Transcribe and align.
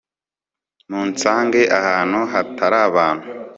munsange 0.89 1.61
ahantu 1.79 2.19
hatarabantu 2.33 3.27